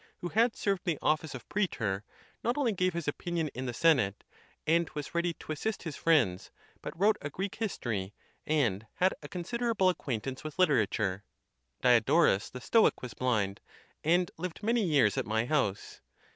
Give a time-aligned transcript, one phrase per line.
[0.21, 2.01] who had served the office of preetor,
[2.43, 4.23] not only gave his opinion in the Senate,
[4.65, 6.49] and was ready to assist his friends,
[6.81, 8.11] but wrote a Greek history,
[8.47, 11.23] and had a considerable ac quaintance with literature.
[11.83, 13.59] Diodorus the Stoic was blind,
[14.03, 16.01] and lived many years at my house.